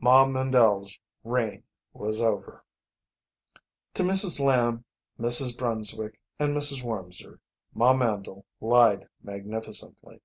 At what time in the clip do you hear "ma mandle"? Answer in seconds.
7.72-8.44